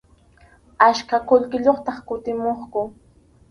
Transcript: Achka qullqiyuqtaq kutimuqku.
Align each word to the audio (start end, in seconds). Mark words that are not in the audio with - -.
Achka 0.87 1.17
qullqiyuqtaq 1.27 1.97
kutimuqku. 2.07 2.83